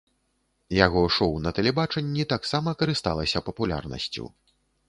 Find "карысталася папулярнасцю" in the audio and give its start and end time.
2.83-4.25